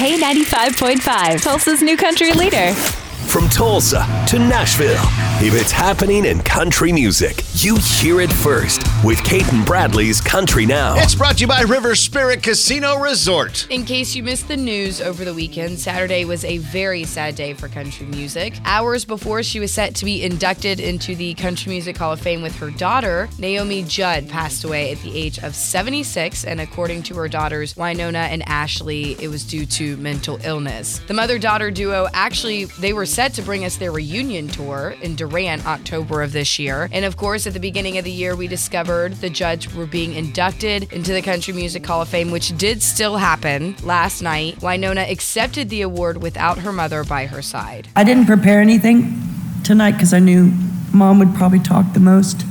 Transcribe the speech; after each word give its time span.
K95.5, 0.00 1.42
Tulsa's 1.42 1.82
new 1.82 1.94
country 1.94 2.32
leader. 2.32 2.72
From 3.28 3.50
Tulsa 3.50 3.98
to 4.28 4.38
Nashville, 4.38 5.04
if 5.46 5.52
it's 5.52 5.70
happening 5.70 6.24
in 6.24 6.40
country 6.40 6.90
music, 6.90 7.44
you 7.56 7.76
hear 7.76 8.22
it 8.22 8.32
first 8.32 8.80
with 9.02 9.22
Cait 9.24 9.50
and 9.50 9.64
Bradley's 9.64 10.20
Country 10.20 10.66
Now. 10.66 10.94
It's 10.98 11.14
brought 11.14 11.36
to 11.36 11.42
you 11.42 11.46
by 11.46 11.62
River 11.62 11.94
Spirit 11.94 12.42
Casino 12.42 12.98
Resort. 12.98 13.66
In 13.70 13.86
case 13.86 14.14
you 14.14 14.22
missed 14.22 14.46
the 14.46 14.58
news 14.58 15.00
over 15.00 15.24
the 15.24 15.32
weekend, 15.32 15.78
Saturday 15.78 16.26
was 16.26 16.44
a 16.44 16.58
very 16.58 17.04
sad 17.04 17.34
day 17.34 17.54
for 17.54 17.68
country 17.68 18.04
music. 18.06 18.54
Hours 18.66 19.06
before 19.06 19.42
she 19.42 19.58
was 19.58 19.72
set 19.72 19.94
to 19.94 20.04
be 20.04 20.22
inducted 20.22 20.80
into 20.80 21.14
the 21.14 21.32
Country 21.34 21.70
Music 21.70 21.96
Hall 21.96 22.12
of 22.12 22.20
Fame 22.20 22.42
with 22.42 22.54
her 22.56 22.70
daughter, 22.70 23.30
Naomi 23.38 23.84
Judd 23.84 24.28
passed 24.28 24.64
away 24.64 24.92
at 24.92 24.98
the 24.98 25.16
age 25.16 25.38
of 25.38 25.54
76, 25.54 26.44
and 26.44 26.60
according 26.60 27.02
to 27.04 27.14
her 27.14 27.28
daughters, 27.28 27.74
Wynonna 27.74 28.28
and 28.28 28.46
Ashley, 28.46 29.12
it 29.12 29.28
was 29.28 29.44
due 29.44 29.64
to 29.64 29.96
mental 29.96 30.38
illness. 30.44 30.98
The 31.06 31.14
mother-daughter 31.14 31.70
duo 31.70 32.08
actually 32.12 32.66
they 32.66 32.92
were 32.92 33.06
set 33.06 33.32
to 33.34 33.42
bring 33.42 33.64
us 33.64 33.78
their 33.78 33.92
reunion 33.92 34.48
tour 34.48 34.94
in 35.00 35.16
Durant 35.16 35.66
October 35.66 36.20
of 36.20 36.32
this 36.32 36.58
year. 36.58 36.90
And 36.92 37.06
of 37.06 37.16
course, 37.16 37.46
at 37.46 37.54
the 37.54 37.60
beginning 37.60 37.96
of 37.96 38.04
the 38.04 38.10
year, 38.10 38.36
we 38.36 38.46
discovered 38.46 38.89
the 38.90 39.30
Judds, 39.30 39.72
were 39.74 39.86
being 39.86 40.14
inducted 40.14 40.92
into 40.92 41.12
the 41.12 41.22
Country 41.22 41.54
Music 41.54 41.86
Hall 41.86 42.02
of 42.02 42.08
Fame, 42.08 42.30
which 42.32 42.56
did 42.58 42.82
still 42.82 43.18
happen 43.18 43.76
last 43.84 44.20
night. 44.20 44.56
Wynonna 44.56 45.08
accepted 45.08 45.68
the 45.70 45.82
award 45.82 46.20
without 46.20 46.58
her 46.58 46.72
mother 46.72 47.04
by 47.04 47.26
her 47.26 47.40
side. 47.40 47.88
I 47.94 48.02
didn't 48.02 48.26
prepare 48.26 48.60
anything 48.60 49.22
tonight 49.62 49.92
because 49.92 50.12
I 50.12 50.18
knew 50.18 50.52
mom 50.92 51.20
would 51.20 51.34
probably 51.36 51.60
talk 51.60 51.92
the 51.92 52.00
most. 52.00 52.42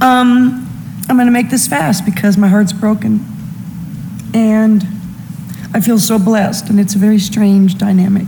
um, 0.00 0.66
I'm 1.08 1.16
going 1.16 1.26
to 1.26 1.32
make 1.32 1.50
this 1.50 1.66
fast 1.66 2.06
because 2.06 2.38
my 2.38 2.48
heart's 2.48 2.72
broken. 2.72 3.22
And 4.32 4.82
I 5.74 5.80
feel 5.80 5.98
so 5.98 6.18
blessed, 6.18 6.70
and 6.70 6.80
it's 6.80 6.94
a 6.94 6.98
very 6.98 7.18
strange 7.18 7.76
dynamic 7.76 8.26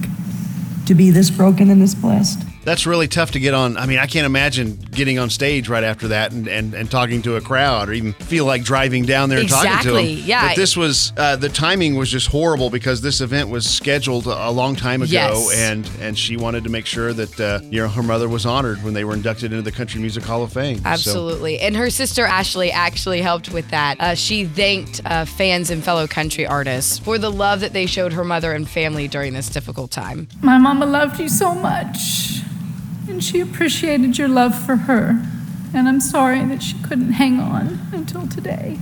to 0.87 0.95
be 0.95 1.11
this 1.11 1.31
broken 1.31 1.71
and 1.71 1.81
this 1.81 1.95
blessed. 1.95 2.41
That's 2.65 2.85
really 2.85 3.07
tough 3.07 3.31
to 3.33 3.39
get 3.39 3.55
on. 3.55 3.77
I 3.77 3.87
mean, 3.87 3.99
I 4.01 4.07
can't 4.07 4.27
imagine 4.27 4.77
getting 4.91 5.21
on 5.21 5.31
stage 5.31 5.69
right 5.69 5.85
after 5.85 6.09
that 6.09 6.33
and, 6.33 6.49
and, 6.49 6.75
and 6.75 6.91
talking 6.91 7.23
to 7.23 7.37
a 7.37 7.41
crowd 7.41 7.89
or 7.89 7.93
even 7.93 8.13
feel 8.15 8.45
like 8.45 8.65
driving 8.65 9.05
down 9.05 9.29
there 9.29 9.39
and 9.39 9.49
talking 9.49 9.71
to 9.71 9.77
Exactly, 9.77 10.15
them. 10.17 10.25
yeah. 10.27 10.49
But 10.49 10.57
this 10.57 10.77
was, 10.77 11.13
uh, 11.17 11.37
the 11.37 11.49
timing 11.49 11.95
was 11.95 12.11
just 12.11 12.27
horrible 12.27 12.69
because 12.69 13.03
this 13.03 13.21
event 13.21 13.51
was 13.51 13.71
scheduled 13.71 14.27
a 14.27 14.51
long 14.51 14.75
time 14.75 15.03
ago 15.03 15.13
Yes. 15.13 15.55
and, 15.57 15.89
and 16.01 16.19
she 16.19 16.37
wanted 16.37 16.65
to 16.65 16.71
make 16.71 16.87
sure 16.87 17.13
that, 17.13 17.39
uh, 17.41 17.61
you 17.71 17.81
know, 17.81 17.89
her 17.89 18.03
mother 18.03 18.29
was 18.29 18.45
honored 18.45 18.83
when 18.83 18.95
they 18.95 19.05
were 19.05 19.15
inducted 19.15 19.53
into 19.53 19.63
the 19.63 19.71
Country 19.71 20.01
Music 20.01 20.25
Hall 20.25 20.43
of 20.43 20.53
Fame. 20.53 20.79
So- 20.79 20.87
Absolutely. 20.87 21.61
And 21.61 21.77
her 21.77 21.89
sister 21.89 22.25
Ashley 22.27 22.73
actually 22.73 23.21
helped 23.21 23.53
with 23.53 23.69
that. 23.71 24.01
Uh, 24.01 24.17
she 24.17 24.45
thanked 24.45 25.01
uh, 25.05 25.25
fans 25.25 25.71
and 25.71 25.85
fellow 25.85 26.09
country 26.09 26.45
artists 26.45 26.99
for 26.99 27.17
the 27.17 27.31
love 27.31 27.61
that 27.61 27.73
they 27.73 27.87
showed 27.87 28.13
her 28.13 28.25
mother 28.25 28.53
and 28.55 28.69
family 28.69 29.07
during 29.07 29.35
this 29.35 29.49
difficult 29.49 29.93
time. 29.93 30.27
My 30.43 30.59
mama 30.77 30.93
loved 30.93 31.19
you 31.19 31.27
so 31.27 31.55
much, 31.55 32.43
and 33.09 33.25
she 33.25 33.41
appreciated 33.41 34.19
your 34.19 34.29
love 34.29 34.55
for 34.55 34.77
her. 34.77 35.27
And 35.73 35.89
I'm 35.89 36.01
sorry 36.01 36.45
that 36.45 36.63
she 36.63 36.77
couldn't 36.83 37.13
hang 37.13 37.41
on 37.41 37.79
until 37.93 38.29
today. 38.29 38.77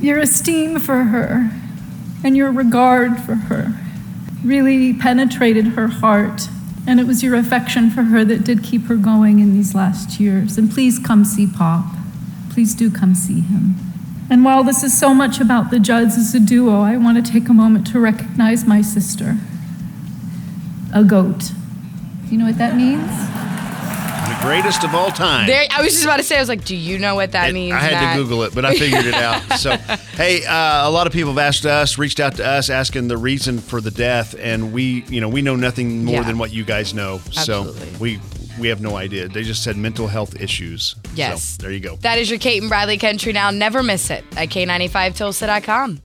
Your 0.00 0.20
esteem 0.20 0.78
for 0.78 1.04
her 1.04 1.50
and 2.22 2.36
your 2.36 2.52
regard 2.52 3.18
for 3.18 3.34
her 3.34 3.74
really 4.44 4.94
penetrated 4.94 5.68
her 5.68 5.88
heart. 5.88 6.42
And 6.86 7.00
it 7.00 7.08
was 7.08 7.24
your 7.24 7.34
affection 7.34 7.90
for 7.90 8.04
her 8.04 8.24
that 8.24 8.44
did 8.44 8.62
keep 8.62 8.84
her 8.84 8.96
going 8.96 9.40
in 9.40 9.54
these 9.54 9.74
last 9.74 10.20
years. 10.20 10.56
And 10.56 10.70
please 10.70 11.00
come 11.00 11.24
see 11.24 11.48
Pop. 11.48 11.86
Please 12.50 12.76
do 12.76 12.92
come 12.92 13.16
see 13.16 13.40
him. 13.40 13.74
And 14.32 14.46
while 14.46 14.64
this 14.64 14.82
is 14.82 14.98
so 14.98 15.12
much 15.12 15.40
about 15.40 15.70
the 15.70 15.78
Judds 15.78 16.16
as 16.16 16.34
a 16.34 16.40
duo, 16.40 16.80
I 16.80 16.96
want 16.96 17.22
to 17.22 17.32
take 17.32 17.50
a 17.50 17.52
moment 17.52 17.86
to 17.88 18.00
recognize 18.00 18.64
my 18.64 18.80
sister, 18.80 19.36
a 20.94 21.04
goat. 21.04 21.38
Do 22.24 22.28
you 22.30 22.38
know 22.38 22.46
what 22.46 22.56
that 22.56 22.74
means? 22.74 23.06
The 23.06 24.38
greatest 24.48 24.84
of 24.84 24.94
all 24.94 25.10
time. 25.10 25.46
There, 25.48 25.66
I 25.70 25.82
was 25.82 25.92
just 25.92 26.04
about 26.04 26.16
to 26.16 26.22
say, 26.22 26.36
I 26.38 26.40
was 26.40 26.48
like, 26.48 26.64
do 26.64 26.74
you 26.74 26.98
know 26.98 27.14
what 27.14 27.32
that 27.32 27.50
It- 27.50 27.52
means? 27.52 27.74
I 27.74 27.78
had 27.80 27.92
Matt? 27.92 28.16
to 28.16 28.22
Google 28.22 28.44
it, 28.44 28.54
but 28.54 28.64
I 28.64 28.74
figured 28.74 29.04
it 29.04 29.12
out. 29.14 29.58
So, 29.58 29.72
hey, 30.16 30.46
uh, 30.46 30.88
a 30.88 30.90
lot 30.90 31.06
of 31.06 31.12
people 31.12 31.32
have 31.32 31.38
asked 31.38 31.66
us, 31.66 31.98
reached 31.98 32.18
out 32.18 32.36
to 32.36 32.46
us, 32.46 32.70
asking 32.70 33.08
the 33.08 33.18
reason 33.18 33.58
for 33.58 33.82
the 33.82 33.90
death, 33.90 34.34
and 34.38 34.72
we, 34.72 35.04
you 35.10 35.20
know, 35.20 35.28
we 35.28 35.42
know 35.42 35.56
nothing 35.56 36.06
more 36.06 36.14
Yeah. 36.16 36.22
than 36.22 36.38
what 36.38 36.54
you 36.54 36.64
guys 36.64 36.94
know. 36.94 37.20
Absolutely. 37.26 37.80
So 37.92 37.98
we 38.00 38.18
we 38.58 38.68
have 38.68 38.80
no 38.80 38.96
idea. 38.96 39.28
They 39.28 39.42
just 39.42 39.62
said 39.62 39.76
mental 39.76 40.06
health 40.06 40.40
issues. 40.40 40.96
Yes. 41.14 41.42
So 41.42 41.62
there 41.62 41.72
you 41.72 41.80
go. 41.80 41.96
That 41.96 42.18
is 42.18 42.30
your 42.30 42.38
Cait 42.38 42.60
and 42.60 42.68
Bradley 42.68 42.98
Country 42.98 43.32
Now. 43.32 43.50
Never 43.50 43.82
miss 43.82 44.10
it 44.10 44.24
at 44.36 44.48
K95Tulsa.com. 44.48 46.00